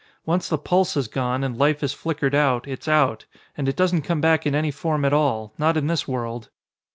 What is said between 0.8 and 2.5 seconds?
has gone, and life has flickered